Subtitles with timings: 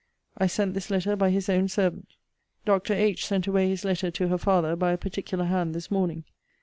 [0.35, 2.15] I sent this letter by his own servant.
[2.65, 2.95] Dr.
[2.95, 3.23] H.
[3.23, 6.23] sent away his letter to her father by a particular hand this morning.